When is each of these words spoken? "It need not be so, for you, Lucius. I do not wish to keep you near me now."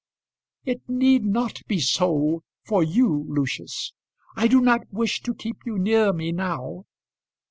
"It 0.65 0.81
need 0.87 1.25
not 1.25 1.61
be 1.67 1.79
so, 1.79 2.41
for 2.65 2.81
you, 2.81 3.23
Lucius. 3.27 3.93
I 4.35 4.47
do 4.47 4.59
not 4.59 4.91
wish 4.91 5.21
to 5.21 5.35
keep 5.35 5.57
you 5.63 5.77
near 5.77 6.11
me 6.11 6.31
now." 6.31 6.85